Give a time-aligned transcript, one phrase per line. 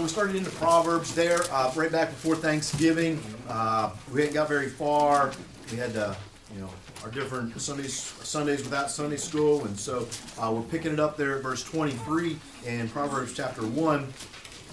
[0.00, 3.22] so we started into Proverbs there, uh, right back before Thanksgiving.
[3.50, 5.30] Uh, we hadn't got very far.
[5.70, 6.14] We had, uh,
[6.54, 6.70] you know,
[7.04, 10.08] our different Sundays, Sundays without Sunday school, and so
[10.38, 14.10] uh, we're picking it up there at verse 23 in Proverbs chapter 1.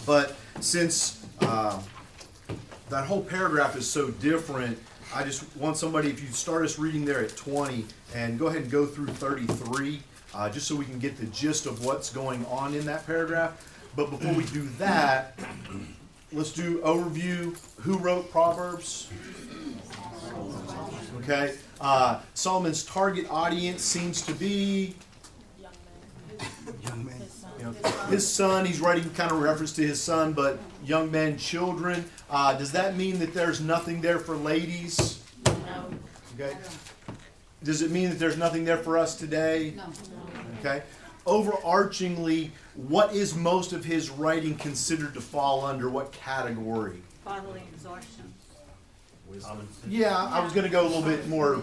[0.06, 1.78] But since uh,
[2.88, 4.80] that whole paragraph is so different,
[5.14, 7.86] I just want somebody, if you start us reading there at 20,
[8.16, 10.00] and go ahead and go through 33,
[10.34, 13.74] uh, just so we can get the gist of what's going on in that paragraph.
[13.98, 15.40] But before we do that,
[16.32, 17.58] let's do overview.
[17.82, 19.10] Who wrote Proverbs?
[21.24, 21.56] Okay.
[21.82, 24.94] Uh, Solomon's target audience seems to be
[26.84, 27.16] Young men.
[27.58, 27.72] you know,
[28.08, 28.68] his son.
[28.68, 32.06] He's writing kind of reference to his son, but young men, children.
[32.30, 35.24] Uh, does that mean that there's nothing there for ladies?
[35.48, 35.90] No.
[36.40, 36.56] Okay.
[37.64, 39.74] Does it mean that there's nothing there for us today?
[39.76, 39.86] No.
[40.60, 40.84] Okay.
[41.28, 47.02] Overarchingly, what is most of his writing considered to fall under what category?
[47.26, 48.34] Bodily exhaustion.
[49.90, 51.62] Yeah, I was going to go a little bit more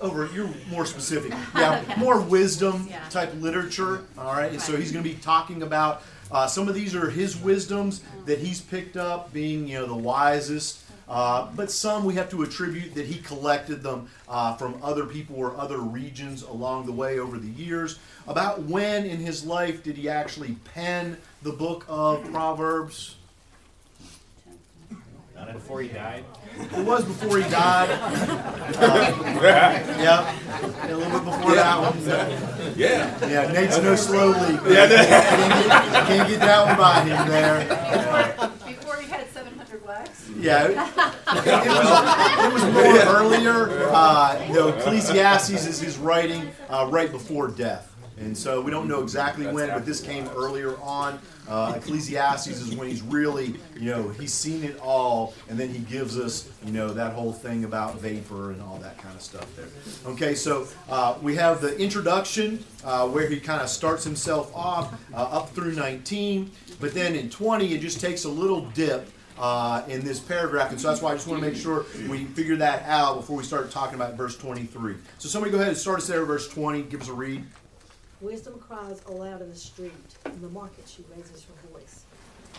[0.00, 0.28] over.
[0.34, 1.32] You're more specific.
[1.54, 3.00] Yeah, more wisdom Yeah.
[3.10, 4.02] type literature.
[4.18, 7.08] All right, and so he's going to be talking about uh, some of these are
[7.08, 10.82] his wisdoms that he's picked up, being you know the wisest.
[11.08, 15.36] Uh, but some we have to attribute that he collected them uh, from other people
[15.36, 17.98] or other regions along the way over the years.
[18.26, 23.16] About when in his life did he actually pen the book of Proverbs?
[25.36, 26.24] Not before he died.
[26.58, 27.90] It was before he died.
[28.76, 30.36] Uh, yeah,
[30.84, 32.76] a little bit before that one.
[32.76, 33.26] Yeah.
[33.26, 34.60] Yeah, Nate's no slow leak.
[34.66, 37.64] Yeah, can't, get, can't get that one by him there.
[38.66, 40.25] Before he had seven hundred wax?
[40.38, 43.88] Yeah, it, it was, it was more earlier.
[43.90, 47.92] Uh, you know, Ecclesiastes is his writing uh, right before death.
[48.18, 51.18] And so we don't know exactly when, but this came earlier on.
[51.46, 55.80] Uh, Ecclesiastes is when he's really, you know, he's seen it all, and then he
[55.80, 59.54] gives us, you know, that whole thing about vapor and all that kind of stuff
[59.54, 59.66] there.
[60.06, 64.98] Okay, so uh, we have the introduction uh, where he kind of starts himself off
[65.12, 69.08] uh, up through 19, but then in 20 it just takes a little dip
[69.38, 72.24] uh, in this paragraph, and so that's why I just want to make sure we
[72.24, 74.94] figure that out before we start talking about verse 23.
[75.18, 76.82] So somebody go ahead and start us there, verse 20.
[76.82, 77.44] Give us a read.
[78.20, 79.92] Wisdom cries aloud in the street,
[80.24, 82.04] in the market she raises her voice.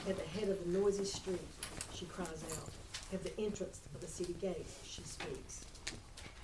[0.07, 1.41] At the head of the noisy street
[1.93, 2.69] she cries out.
[3.11, 5.65] At the entrance of the city gate she speaks.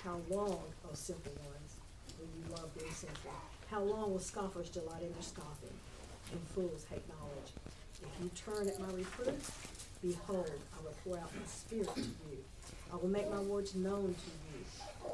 [0.03, 1.75] How long, O simple ones,
[2.19, 3.31] will you love being simple?
[3.69, 5.73] How long will scoffers delight in their scoffing,
[6.31, 7.51] and fools hate knowledge?
[8.01, 9.72] If you turn at my reproof,
[10.03, 12.43] behold, I will pour out my spirit to you.
[12.91, 15.11] I will make my words known to you.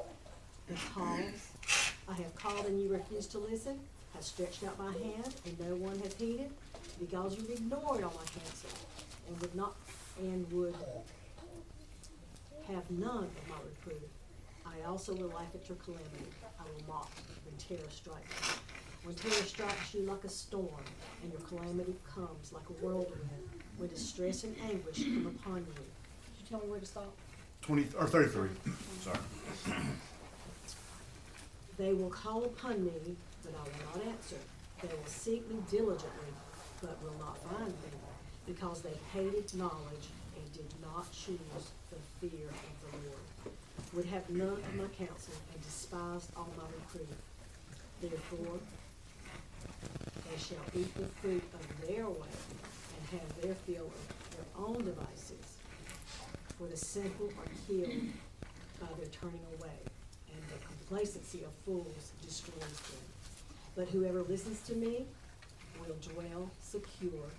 [0.68, 1.48] Because
[2.08, 3.80] I have called and you refused to listen,
[4.14, 6.50] have stretched out my hand and no one has heeded,
[7.00, 8.70] because you have ignored all my counsel
[9.28, 9.76] and would not
[10.20, 10.76] and would
[12.68, 14.10] have none of my reproof.
[14.66, 16.32] I also will laugh at your calamity.
[16.60, 17.12] I will mock
[17.46, 18.60] when terror strikes.
[19.04, 20.84] When terror strikes you like a storm,
[21.24, 23.30] and your calamity comes like a whirlwind,
[23.78, 25.74] when distress and anguish come upon you.
[25.74, 27.14] Did you tell me where to stop?
[27.62, 28.50] 20 or 33.
[29.02, 29.18] Sorry.
[31.78, 34.36] They will call upon me, but I will not answer.
[34.82, 36.34] They will seek me diligently,
[36.82, 37.92] but will not find me,
[38.46, 41.40] because they hated knowledge and did not choose
[41.90, 43.56] the fear of the Lord.
[43.94, 47.16] Would have none of my counsel and despised all my reproof.
[48.02, 48.60] Therefore,
[50.30, 52.36] they shall eat the fruit of their way
[52.98, 55.58] and have their fill of their own devices.
[56.58, 58.04] For the simple are killed
[58.80, 59.80] by their turning away,
[60.34, 63.00] and the complacency of fools destroys them.
[63.76, 65.06] But whoever listens to me
[65.80, 67.30] will dwell secure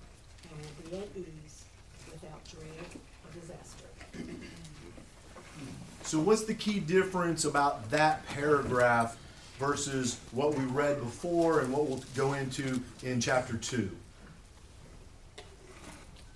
[0.44, 1.64] and will be at ease
[2.10, 3.84] without dread of disaster.
[6.02, 9.16] So, what's the key difference about that paragraph
[9.60, 13.90] versus what we read before and what we'll go into in chapter 2?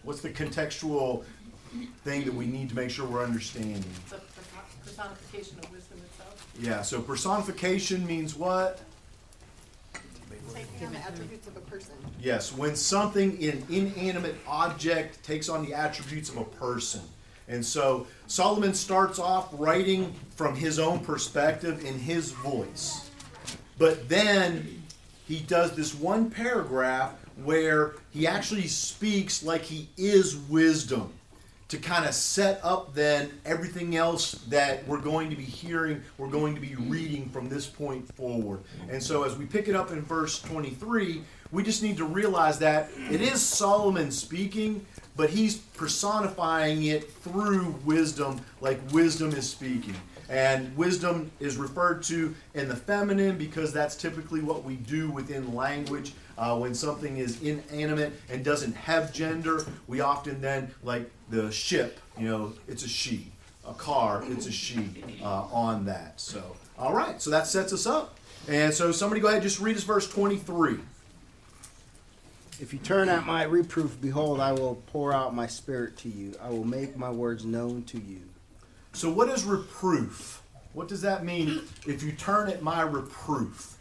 [0.03, 1.25] What's the contextual
[2.05, 3.82] thing that we need to make sure we're understanding?
[4.05, 4.21] It's a
[4.85, 6.53] personification of wisdom itself.
[6.61, 8.81] Yeah, so personification means what?
[10.53, 11.94] Taking on the attributes of a person.
[12.20, 17.00] Yes, when something, an inanimate object, takes on the attributes of a person.
[17.49, 23.04] And so Solomon starts off writing from his own perspective in his voice.
[23.79, 24.82] But then
[25.26, 31.12] he does this one paragraph where he actually speaks like he is wisdom
[31.69, 36.29] to kind of set up then everything else that we're going to be hearing, we're
[36.29, 38.61] going to be reading from this point forward.
[38.88, 42.59] And so as we pick it up in verse 23, we just need to realize
[42.59, 44.85] that it is Solomon speaking,
[45.17, 49.97] but he's personifying it through wisdom, like wisdom is speaking.
[50.29, 55.55] And wisdom is referred to in the feminine because that's typically what we do within
[55.55, 56.15] language.
[56.37, 62.00] Uh, when something is inanimate and doesn't have gender, we often then, like the ship,
[62.19, 63.31] you know, it's a she.
[63.67, 64.91] A car, it's a she
[65.23, 66.21] uh, on that.
[66.21, 68.19] So, all right, so that sets us up.
[68.47, 70.77] And so, somebody go ahead just read us verse 23.
[72.61, 76.35] If you turn at my reproof, behold, I will pour out my spirit to you.
[76.43, 78.20] I will make my words known to you.
[78.94, 80.41] So, what is reproof?
[80.73, 83.76] What does that mean if you turn at my reproof?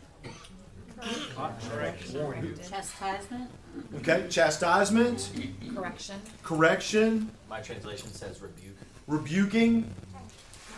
[1.70, 2.56] Correction.
[2.68, 3.50] Chastisement?
[3.98, 5.30] Okay, chastisement,
[5.76, 6.22] Correction.
[6.44, 8.76] correction, My translation says rebuke.
[9.08, 9.94] rebuking.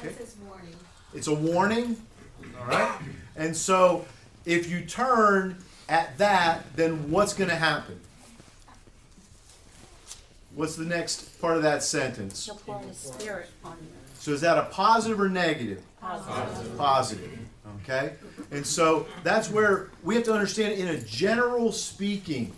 [0.04, 0.76] That says warning.
[1.14, 1.98] It's a warning.
[2.60, 3.00] All right?
[3.38, 4.06] And so,
[4.46, 8.00] if you turn at that, then what's going to happen?
[10.56, 12.46] What's the next part of that sentence?
[12.46, 13.88] He'll pour his spirit on you.
[14.26, 15.84] So, is that a positive or negative?
[16.02, 16.78] Positive.
[16.80, 17.40] positive.
[17.84, 18.14] Okay?
[18.50, 22.52] And so that's where we have to understand, in a general speaking,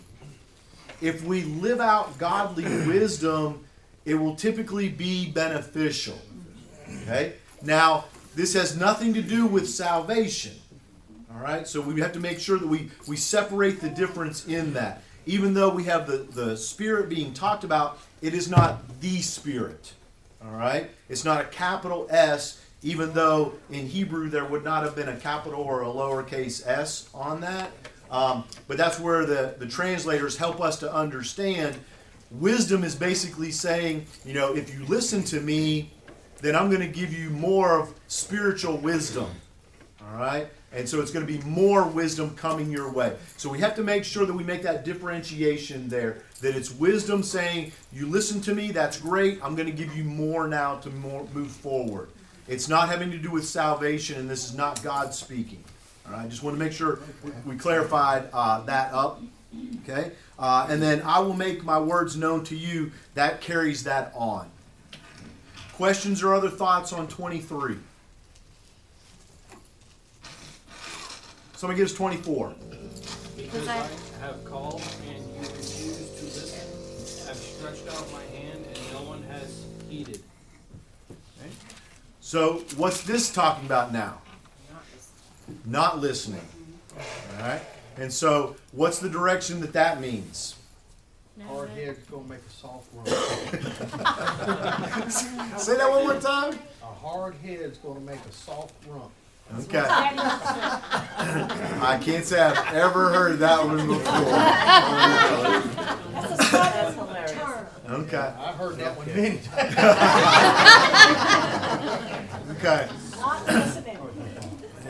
[1.02, 3.66] if we live out godly wisdom,
[4.06, 6.18] it will typically be beneficial.
[7.02, 7.34] Okay?
[7.60, 10.54] Now, this has nothing to do with salvation.
[11.34, 11.68] All right?
[11.68, 15.02] So we have to make sure that we, we separate the difference in that.
[15.26, 19.92] Even though we have the, the Spirit being talked about, it is not the Spirit.
[20.44, 20.90] All right?
[21.08, 25.16] It's not a capital S, even though in Hebrew there would not have been a
[25.16, 27.70] capital or a lowercase s on that.
[28.10, 31.76] Um, but that's where the, the translators help us to understand.
[32.30, 35.92] Wisdom is basically saying, you know, if you listen to me,
[36.40, 39.28] then I'm going to give you more of spiritual wisdom.
[40.00, 40.48] All right?
[40.72, 43.16] And so it's going to be more wisdom coming your way.
[43.36, 46.18] So we have to make sure that we make that differentiation there.
[46.42, 49.42] That it's wisdom saying, you listen to me, that's great.
[49.42, 52.10] I'm going to give you more now to more, move forward.
[52.48, 55.64] It's not having to do with salvation, and this is not God speaking.
[56.06, 56.24] All right?
[56.24, 57.00] I just want to make sure
[57.46, 59.22] we, clarified uh, that up.
[59.82, 60.12] Okay?
[60.38, 62.92] Uh, and then I will make my words known to you.
[63.14, 64.50] That carries that on.
[65.72, 67.76] Questions or other thoughts on 23?
[71.58, 72.54] Somebody gives 24.
[73.36, 73.88] Because I I,
[74.20, 77.28] have called and you refuse to listen.
[77.28, 80.22] I've stretched out my hand and no one has heeded.
[82.20, 84.20] So, what's this talking about now?
[85.64, 86.46] Not listening.
[86.96, 87.62] All right?
[87.96, 90.54] And so, what's the direction that that means?
[91.44, 93.08] Hard head's gonna make a soft rump.
[95.58, 96.56] Say that one more time.
[96.82, 99.10] A hard head's gonna make a soft rump.
[99.60, 99.78] Okay.
[101.80, 104.04] I can't say I've ever heard that one before.
[106.52, 107.32] That's hilarious.
[107.32, 107.66] Turn.
[107.90, 108.16] Okay.
[108.38, 109.74] I've heard that one many times.
[112.58, 112.88] Okay.
[113.20, 113.98] Not listening.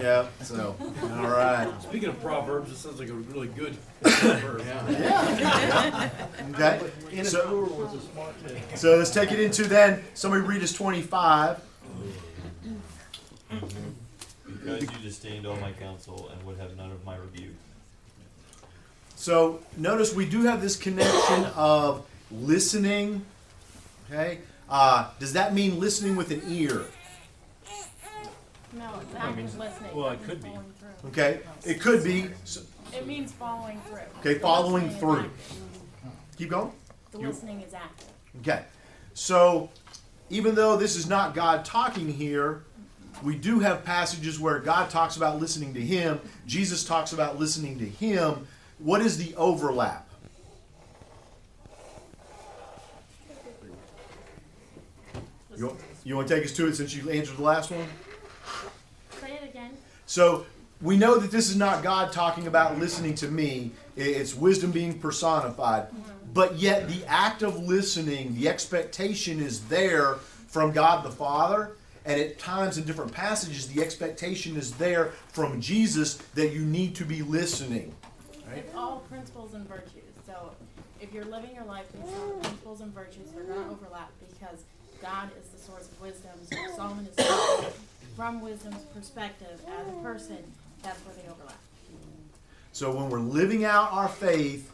[0.01, 0.27] Yeah.
[0.43, 1.69] So, all right.
[1.83, 4.61] Speaking of proverbs, it sounds like a really good proverb.
[6.55, 6.81] Okay.
[7.13, 8.63] In a So, tour was a smart man.
[8.77, 10.03] so let's take it into then.
[10.15, 11.61] Somebody read us 25.
[14.77, 17.55] Because you disdained all my counsel and would have none of my rebuke.
[19.17, 23.25] So notice we do have this connection of listening.
[24.11, 24.39] Okay.
[24.71, 26.85] Uh, does that mean listening with an ear?
[28.73, 29.97] no, it's active listening.
[29.97, 30.51] well, it could be.
[30.51, 31.09] following through.
[31.11, 31.41] Okay.
[31.65, 32.29] It could be.
[32.45, 32.61] So-
[32.95, 34.01] It means following through.
[34.21, 35.19] Okay, The following listening is through.
[35.21, 35.57] active.
[36.37, 36.73] Keep going.
[37.11, 38.09] The listening is active.
[38.43, 38.63] Okay.
[39.15, 39.71] So
[40.31, 42.63] even though this is not God talking here,
[43.23, 46.21] we do have passages where God talks about listening to Him.
[46.47, 48.47] Jesus talks about listening to Him.
[48.79, 50.09] What is the overlap?
[55.57, 57.87] You, you want to take us to it since you answered the last one?
[59.21, 59.73] Say it again.
[60.07, 60.47] So
[60.81, 65.01] we know that this is not God talking about listening to me, it's wisdom being
[65.01, 65.89] personified.
[65.89, 66.03] Mm-hmm.
[66.33, 70.15] But yet, the act of listening, the expectation is there
[70.47, 71.73] from God the Father.
[72.09, 76.95] And at times in different passages, the expectation is there from Jesus that you need
[76.95, 77.95] to be listening.
[78.57, 80.05] It's all principles and virtues.
[80.27, 80.53] So
[81.03, 84.65] if you're living your life based on principles and virtues, they're going to overlap because
[85.03, 86.33] God is the source of wisdom.
[86.51, 87.27] So Solomon is
[88.17, 90.39] from wisdom's perspective as a person.
[90.83, 91.59] That's where they overlap.
[92.73, 94.73] So when we're living out our faith,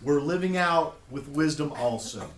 [0.00, 2.30] we're living out with wisdom also.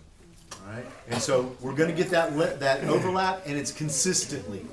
[1.09, 4.65] And so we're going to get that li- that overlap, and it's consistently,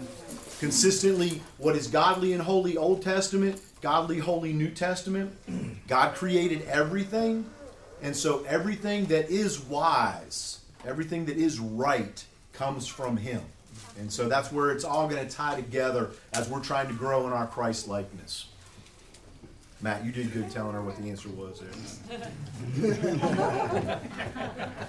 [0.58, 5.32] consistently what is godly and holy Old Testament, godly holy New Testament.
[5.88, 7.46] God created everything,
[8.02, 13.42] And so everything that is wise, everything that is right, comes from Him.
[13.98, 17.26] And so that's where it's all going to tie together as we're trying to grow
[17.26, 18.46] in our Christ likeness.
[19.84, 21.68] Matt, you did good telling her what the answer was there.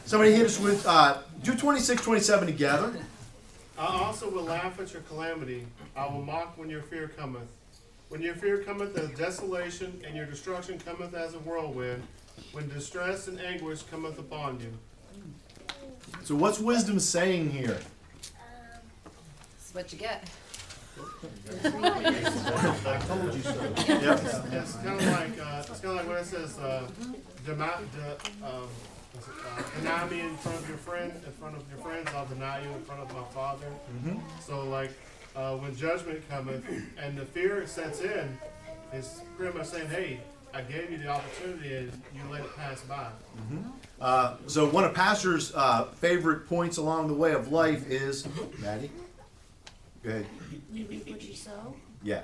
[0.05, 2.93] Somebody hit us with uh, do 26, 27 together.
[3.77, 5.67] I also will laugh at your calamity.
[5.97, 7.49] I will mock when your fear cometh.
[8.07, 12.01] When your fear cometh as desolation, and your destruction cometh as a whirlwind,
[12.53, 14.71] when distress and anguish cometh upon you.
[16.23, 17.79] So, what's wisdom saying here?
[19.57, 20.29] That's what you get.
[21.65, 23.53] I told you so.
[23.87, 24.19] Yep.
[24.53, 26.57] It's kind of like uh, it's kind of like what it says.
[26.57, 26.87] Uh,
[27.45, 28.67] dema- de, um,
[29.13, 29.19] it,
[29.57, 32.09] uh, deny me in front of your friend, in front of your friends.
[32.15, 33.67] I'll deny you in front of my Father.
[34.45, 34.91] So like
[35.35, 36.63] uh, when judgment cometh
[36.97, 38.37] and the fear sets in,
[38.93, 40.19] it's pretty much saying, "Hey,
[40.53, 43.07] I gave you the opportunity and you let it pass by."
[43.99, 48.27] Uh, so, one of Pastor's uh, favorite points along the way of life is
[48.59, 48.91] Maddie.
[50.05, 50.27] Go ahead.
[50.71, 51.75] You reap what you sow?
[52.03, 52.21] Yeah.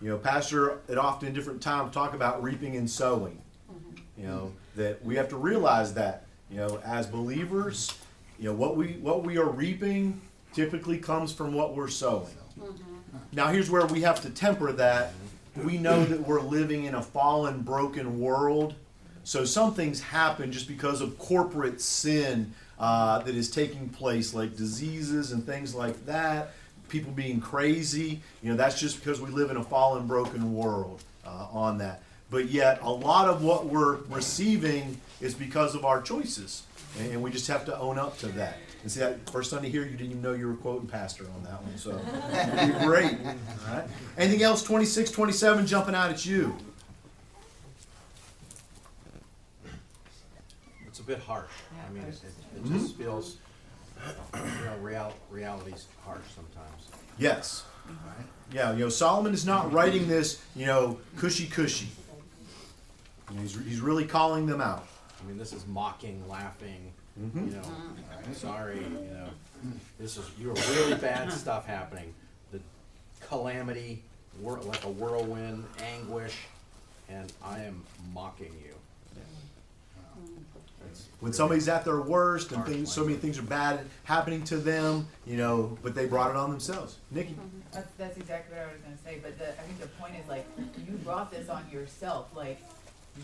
[0.00, 3.42] You know, Pastor at often different times talk about reaping and sowing.
[4.16, 7.94] You know, that we have to realize that, you know, as believers,
[8.38, 10.20] you know, what we what we are reaping
[10.54, 12.34] typically comes from what we're sowing.
[13.32, 15.12] Now here's where we have to temper that.
[15.56, 18.74] We know that we're living in a fallen, broken world.
[19.24, 24.56] So some things happen just because of corporate sin uh, that is taking place, like
[24.56, 26.54] diseases and things like that.
[26.88, 28.20] People being crazy.
[28.42, 32.02] You know, that's just because we live in a fallen, broken world uh, on that.
[32.30, 36.64] But yet, a lot of what we're receiving is because of our choices.
[36.98, 38.56] And and we just have to own up to that.
[38.82, 41.42] And see, that first Sunday here, you didn't even know you were quoting Pastor on
[41.44, 41.76] that one.
[41.76, 41.90] So,
[42.66, 43.18] you're great.
[43.66, 43.84] All right.
[44.16, 46.56] Anything else, 26, 27, jumping out at you?
[50.86, 51.50] It's a bit harsh.
[51.88, 53.36] I mean, it, it it just feels,
[54.34, 56.88] you know, real, reality's harsh sometimes.
[57.18, 57.64] Yes.
[58.52, 61.88] Yeah, you know, Solomon is not writing this, you know, cushy cushy.
[63.30, 64.86] You know, he's, he's really calling them out.
[65.22, 67.50] I mean, this is mocking, laughing, Mhm.
[67.50, 67.62] you know,
[68.24, 69.28] I'm sorry, you know,
[69.98, 72.14] this is, you have really bad stuff happening.
[72.52, 72.60] The
[73.20, 74.02] calamity,
[74.40, 75.64] whir- like a whirlwind,
[75.96, 76.36] anguish,
[77.08, 77.82] and I am
[78.14, 78.74] mocking you.
[80.90, 84.56] It's When somebody's at their worst and things, so many things are bad happening to
[84.56, 86.98] them, you know, but they brought it on themselves.
[87.10, 87.36] Nikki?
[87.72, 90.28] That's, that's exactly what I was gonna say, but the, I think the point is
[90.28, 90.46] like,
[90.86, 92.60] you brought this on yourself, like,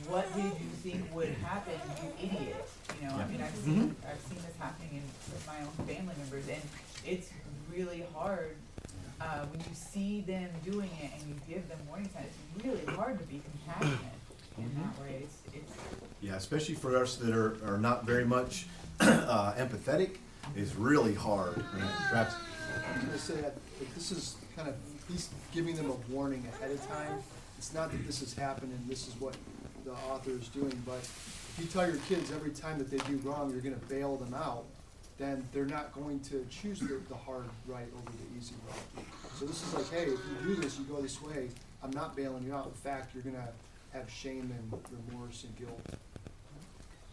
[0.09, 2.69] what did you think would happen, you idiot?
[3.01, 5.03] You know, I mean, I've seen, I've seen this happening in
[5.33, 6.61] with my own family members, and
[7.07, 7.31] it's
[7.73, 8.57] really hard,
[9.21, 12.85] uh, when you see them doing it and you give them warning signs, it's really
[12.97, 13.99] hard to be compassionate
[14.59, 15.73] in that way, it's, it's,
[16.21, 18.67] Yeah, especially for us that are, are not very much
[19.01, 20.17] uh, empathetic,
[20.55, 21.63] is really hard.
[22.11, 22.35] Travis?
[22.95, 24.75] I'm gonna say that, that this is kind of,
[25.09, 27.19] he's giving them a warning ahead of time.
[27.59, 29.35] It's not that this has happened and this is what
[29.85, 33.17] the author is doing, but if you tell your kids every time that they do
[33.19, 34.65] wrong, you're gonna bail them out,
[35.19, 39.07] then they're not going to choose the, the hard right over the easy route.
[39.39, 41.49] So this is like, hey, if you do this, you go this way,
[41.83, 42.67] I'm not bailing you out.
[42.67, 43.49] In fact, you're gonna
[43.95, 45.81] have shame and remorse and guilt.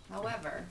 [0.09, 0.65] However,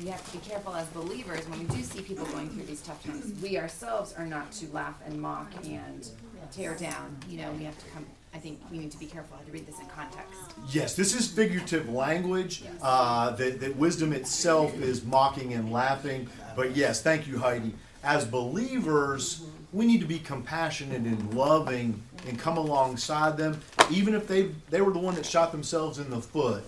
[0.00, 2.80] we have to be careful as believers when we do see people going through these
[2.80, 3.40] tough times.
[3.42, 6.08] We ourselves are not to laugh and mock and
[6.52, 7.16] tear down.
[7.28, 8.06] You know, we have to come.
[8.34, 10.38] I think we need to be careful how to read this in context.
[10.70, 12.62] Yes, this is figurative language.
[12.80, 16.28] Uh, that, that wisdom itself is mocking and laughing.
[16.54, 17.74] But yes, thank you, Heidi.
[18.04, 23.60] As believers, we need to be compassionate and loving and come alongside them,
[23.90, 26.64] even if they they were the one that shot themselves in the foot.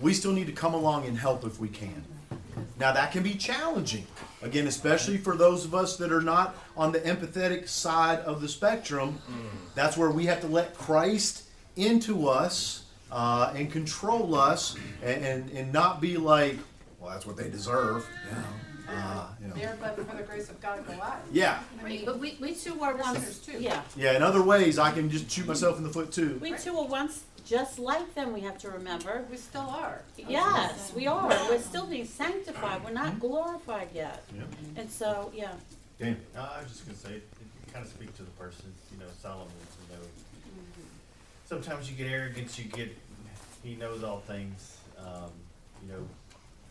[0.00, 2.04] We still need to come along and help if we can.
[2.78, 4.06] Now that can be challenging.
[4.42, 8.48] Again, especially for those of us that are not on the empathetic side of the
[8.48, 9.18] spectrum.
[9.74, 11.44] That's where we have to let Christ
[11.76, 16.58] into us uh, and control us and, and, and not be like,
[17.00, 18.06] well, that's what they deserve.
[18.88, 19.54] Uh, you know.
[19.54, 21.20] there, but for the grace of God, go out.
[21.32, 23.58] Yeah, Right, but we, we two were once, too.
[23.60, 24.16] yeah, yeah.
[24.16, 26.38] In other ways, I can just shoot myself in the foot too.
[26.42, 29.24] we two were once just like them, we have to remember.
[29.30, 30.02] We still are.
[30.16, 34.24] Yes, we are, we're still being sanctified, we're not glorified yet.
[34.36, 34.46] Yep.
[34.76, 35.52] And so, yeah,
[35.98, 36.16] Dan.
[36.34, 39.06] No, I was just gonna say, it kind of speaks to the person, you know,
[39.20, 39.46] Solomon,
[39.90, 40.02] you know.
[41.46, 42.94] Sometimes you get arrogance, you get,
[43.62, 45.30] he knows all things, um,
[45.82, 46.06] you know,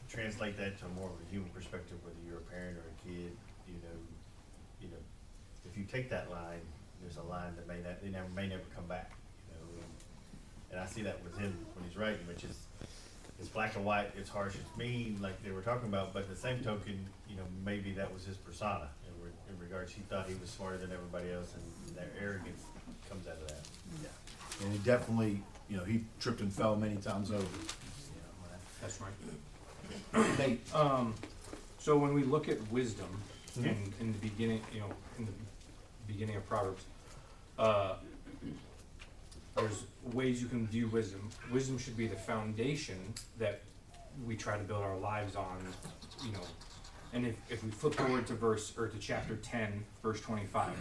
[0.09, 3.31] translate that to more of a human perspective, whether you're a parent or a kid,
[3.67, 3.97] you know,
[4.81, 5.01] you know,
[5.69, 6.61] if you take that line,
[7.01, 9.11] there's a line that may not, they never, may never come back,
[9.49, 9.91] you know, and,
[10.71, 12.57] and I see that with him when he's writing, which is,
[13.39, 16.35] it's black and white, it's harsh, it's mean, like they were talking about, but the
[16.35, 20.27] same token, you know, maybe that was his persona in, re- in regards, he thought
[20.27, 22.63] he was smarter than everybody else, and that arrogance
[23.09, 23.65] comes out of that.
[24.63, 27.43] And he definitely, you know, he tripped and fell many times over.
[28.81, 29.11] That's right.
[30.37, 31.13] Nate, Um,
[31.79, 33.21] so when we look at wisdom
[33.57, 33.65] Mhm.
[33.65, 35.31] in, in the beginning, you know, in the
[36.07, 36.83] beginning of Proverbs,
[37.59, 37.95] uh,
[39.55, 41.29] there's ways you can view wisdom.
[41.51, 43.61] Wisdom should be the foundation that
[44.25, 45.57] we try to build our lives on,
[46.23, 46.43] you know.
[47.13, 50.75] And if, if we flip forward to verse, or to chapter ten, verse twenty-five,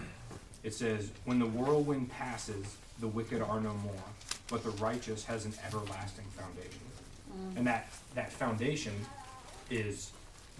[0.65, 4.05] it says, When the whirlwind passes, the wicked are no more,
[4.49, 6.81] but the righteous has an everlasting foundation.
[7.57, 8.95] And that, that foundation
[9.71, 10.13] is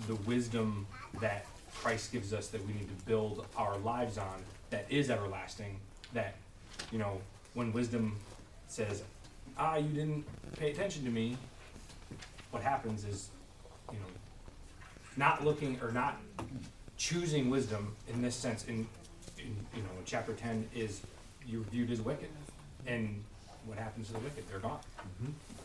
[0.07, 0.87] the wisdom
[1.21, 5.79] that Christ gives us that we need to build our lives on, that is everlasting,
[6.13, 6.35] that,
[6.91, 7.21] you know,
[7.55, 8.17] when wisdom
[8.69, 9.03] says,
[9.59, 10.25] ah, you didn't
[10.59, 11.37] pay attention to me,
[12.51, 13.29] what happens is,
[13.93, 14.07] you know,
[15.17, 16.19] not looking or not
[16.97, 18.87] choosing wisdom in this sense in,
[19.39, 21.03] in you know, in chapter ten is
[21.47, 22.31] you're viewed as wicked.
[22.87, 23.23] And
[23.67, 24.45] what happens to the wicked?
[24.49, 24.81] They're gone.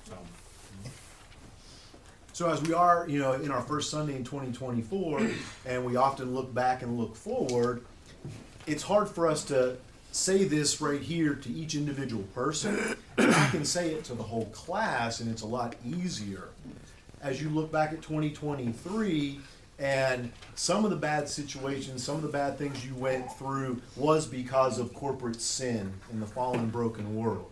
[0.05, 0.15] So.
[2.39, 5.29] So as we are, you know, in our first Sunday in 2024,
[5.65, 7.84] and we often look back and look forward,
[8.65, 9.75] it's hard for us to
[10.13, 12.96] say this right here to each individual person.
[13.17, 16.48] And I can say it to the whole class, and it's a lot easier.
[17.22, 19.41] As you look back at 2023,
[19.77, 24.25] and some of the bad situations, some of the bad things you went through was
[24.25, 27.51] because of corporate sin in the fallen, broken world.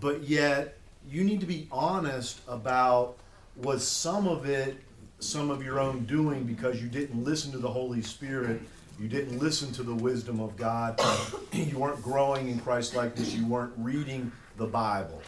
[0.00, 0.76] But yet,
[1.08, 3.16] you need to be honest about
[3.56, 4.76] was some of it
[5.22, 8.60] some of your own doing because you didn't listen to the Holy Spirit,
[8.98, 11.00] you didn't listen to the wisdom of God,
[11.52, 15.22] you weren't growing in Christ likeness, you weren't reading the Bible.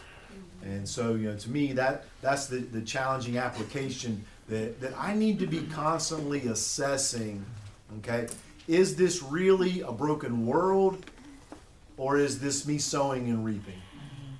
[0.63, 5.13] And so, you know, to me, that that's the, the challenging application that, that I
[5.13, 7.45] need to be constantly assessing.
[7.99, 8.27] Okay,
[8.67, 11.05] is this really a broken world,
[11.97, 13.81] or is this me sowing and reaping?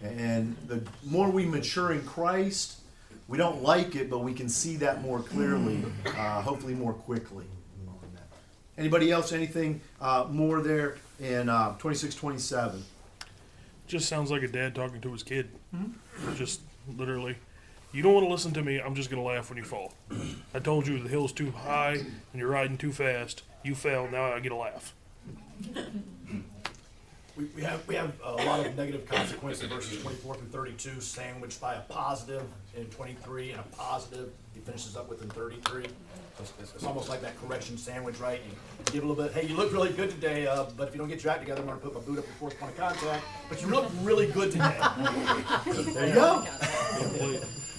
[0.02, 2.80] And the more we mature in Christ,
[3.28, 7.46] we don't like it, but we can see that more clearly, uh, hopefully more quickly.
[8.78, 9.32] Anybody else?
[9.32, 12.84] Anything uh, more there in uh, 26, 27?
[13.88, 15.50] Just sounds like a dad talking to his kid.
[16.36, 16.62] Just
[16.98, 17.38] literally.
[17.94, 18.80] You don't want to listen to me.
[18.82, 19.94] I'm just going to laugh when you fall.
[20.54, 23.44] I told you the hill's too high and you're riding too fast.
[23.64, 24.10] You fell.
[24.10, 24.94] Now I get a laugh.
[27.38, 31.74] We, have, we have a lot of negative consequences verses twenty-four through thirty-two, sandwiched by
[31.74, 32.44] a positive
[32.78, 35.86] in twenty-three and a positive he finishes up with in thirty-three.
[36.40, 38.42] It's, it's, it's almost like that correction sandwich, right?
[38.46, 41.00] You give a little bit, hey, you look really good today, uh, but if you
[41.00, 42.78] don't get your act together, I'm gonna put my boot up your fourth point of
[42.78, 44.78] contact, but you look really good today.
[45.66, 46.46] There you go.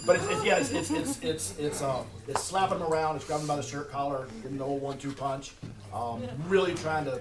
[0.07, 3.25] But it's, it's yeah, it's, it's, it's, it's, it's, um, it's slapping them around, it's
[3.25, 5.53] grabbing them by the shirt collar, giving the old one-two punch.
[5.93, 7.21] Um, really trying to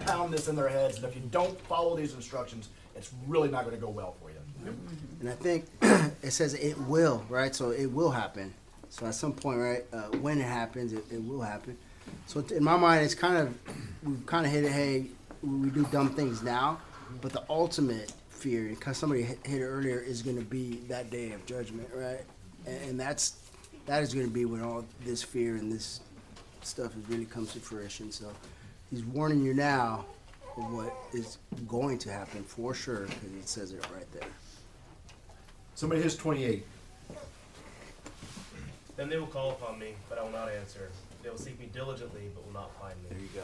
[0.00, 3.64] pound this in their heads, and if you don't follow these instructions, it's really not
[3.64, 4.36] gonna go well for you.
[5.20, 5.66] And I think
[6.22, 7.54] it says it will, right?
[7.54, 8.54] So it will happen.
[8.88, 11.76] So at some point, right, uh, when it happens, it, it will happen.
[12.26, 13.58] So in my mind, it's kind of
[14.02, 14.72] we've kind of hit it.
[14.72, 15.06] Hey,
[15.42, 16.78] we do dumb things now,
[17.20, 21.10] but the ultimate fear, because somebody hit, hit it earlier, is going to be that
[21.10, 22.20] day of judgment, right?
[22.66, 23.36] And, and that's
[23.86, 26.00] that is going to be when all this fear and this
[26.62, 28.10] stuff is really comes to fruition.
[28.10, 28.30] So
[28.94, 30.04] he's warning you now
[30.56, 34.28] of what is going to happen for sure, because it says it right there.
[35.74, 36.64] Somebody hits 28.
[38.96, 40.90] Then they will call upon me, but I will not answer.
[41.22, 43.08] They will seek me diligently, but will not find me.
[43.10, 43.42] There you go.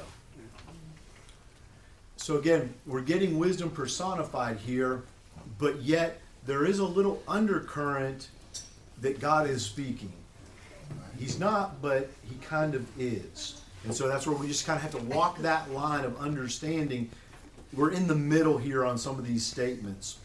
[2.17, 5.03] So again, we're getting wisdom personified here,
[5.59, 8.29] but yet there is a little undercurrent
[9.01, 10.13] that God is speaking.
[11.19, 13.63] He's not, but he kind of is.
[13.85, 17.11] And so that's where we just kind of have to walk that line of understanding.
[17.73, 20.19] We're in the middle here on some of these statements.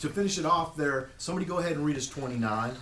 [0.00, 2.74] To finish it off there, somebody go ahead and read us 29.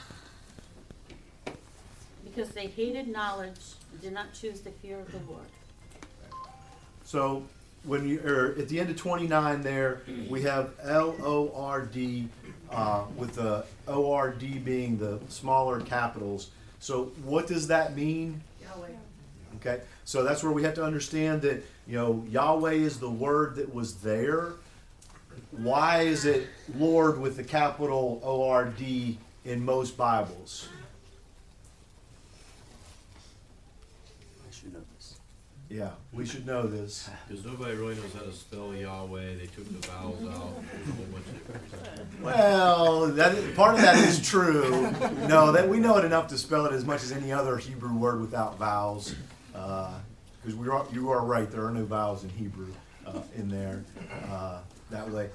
[2.25, 3.61] Because they hated knowledge
[3.93, 5.47] and did not choose the fear of the Lord.
[7.05, 7.45] So
[7.85, 12.29] when you or at the end of 29 there, we have L O R D
[12.71, 16.51] uh, with the O R D being the smaller capitals.
[16.81, 18.41] So what does that mean?
[18.63, 18.89] Yahweh.
[19.67, 23.57] Okay, so that's where we have to understand that you know Yahweh is the word
[23.57, 24.53] that was there.
[25.53, 30.69] Why is it Lord with the capital O R D in most Bibles?
[34.47, 35.19] I should know this.
[35.71, 37.09] Yeah, we should know this.
[37.27, 40.93] Because nobody really knows how to spell Yahweh, they took the vowels out, there's a
[40.93, 42.23] whole bunch of.
[42.23, 44.91] Well, that part of that is true.
[45.27, 47.95] No, that we know it enough to spell it as much as any other Hebrew
[47.95, 49.15] word without vowels.
[49.55, 52.73] Because we are, you are right, there are no vowels in Hebrew
[53.07, 53.83] uh, in there
[54.31, 54.59] uh,
[54.91, 55.31] that way.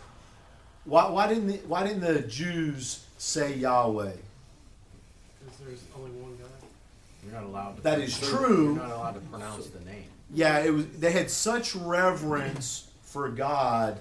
[0.86, 4.12] Why, why didn't the, why didn't the Jews say Yahweh?
[5.40, 6.50] Because there's only one God.
[7.24, 7.82] You're not allowed to.
[7.82, 8.76] That is true.
[8.76, 10.06] You're not allowed to pronounce the name.
[10.34, 10.86] Yeah, it was.
[10.88, 13.98] They had such reverence for God,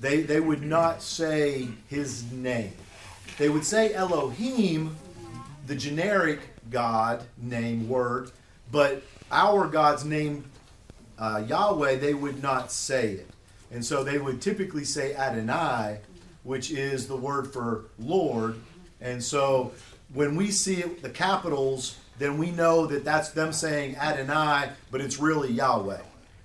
[0.00, 2.72] they they would not say His name.
[3.38, 4.96] They would say Elohim,
[5.66, 8.30] the generic God name word,
[8.70, 10.44] but our God's name,
[11.18, 13.30] uh, Yahweh, they would not say it,
[13.70, 15.98] and so they would typically say Adonai,
[16.42, 18.56] which is the word for Lord,
[19.00, 19.72] and so
[20.12, 25.18] when we see the capitals, then we know that that's them saying Adonai, but it's
[25.18, 26.00] really Yahweh.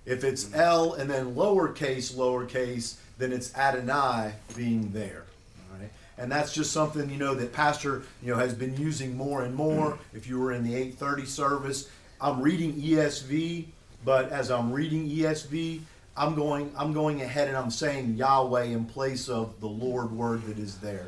[0.06, 5.24] If it's L and then lowercase, lowercase, then it's Adonai being there.
[5.72, 5.90] All right?
[6.18, 9.56] And that's just something, you know, that Pastor, you know, has been using more and
[9.56, 9.98] more.
[10.14, 11.90] If you were in the 830 service,
[12.22, 13.66] I'm reading ESV,
[14.06, 15.82] but as I'm reading ESV,
[16.18, 20.46] I'm going I'm going ahead and I'm saying Yahweh in place of the Lord word
[20.46, 21.08] that is there.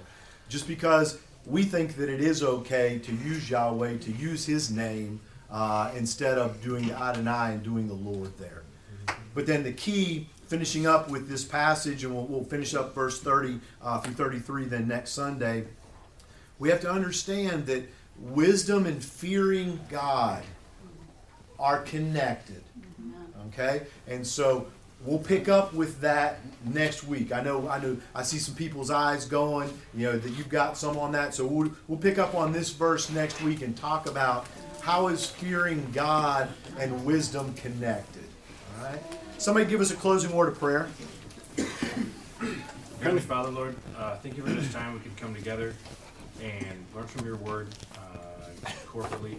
[0.50, 5.22] Just because we think that it is okay to use Yahweh, to use His name,
[5.50, 8.64] uh, instead of doing the Adonai and doing the Lord there.
[9.34, 13.22] But then the key, finishing up with this passage, and we'll, we'll finish up verse
[13.22, 15.66] 30 uh, through 33 then next Sunday,
[16.60, 17.88] we have to understand that
[18.20, 20.44] wisdom and fearing God
[21.60, 22.64] are connected.
[23.48, 23.84] Okay?
[24.08, 24.68] And so
[25.06, 27.32] we'll pick up with that next week.
[27.32, 30.78] I know I know I see some people's eyes going, you know, that you've got
[30.78, 31.34] some on that.
[31.34, 34.46] So we'll we'll pick up on this verse next week and talk about
[34.82, 38.24] how is fearing God and wisdom connected.
[38.78, 39.02] All right?
[39.38, 40.88] Somebody give us a closing word of prayer.
[43.02, 45.76] Heavenly Father, Lord, uh, thank you for this time we could come together
[46.42, 49.38] and learn from your word uh, corporately.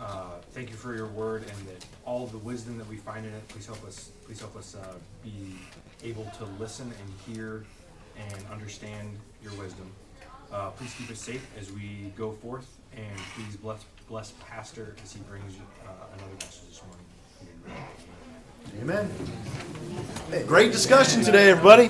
[0.00, 3.32] Uh, thank you for your word and that all the wisdom that we find in
[3.32, 3.46] it.
[3.46, 4.10] Please help us.
[4.26, 5.54] Please help us uh, be
[6.02, 7.64] able to listen and hear
[8.16, 9.88] and understand your wisdom.
[10.52, 12.66] Uh, please keep us safe as we go forth,
[12.96, 15.54] and please bless bless Pastor as he brings
[15.86, 17.06] uh, another message this morning.
[18.82, 19.08] Amen.
[20.32, 21.88] Hey, great discussion today, everybody.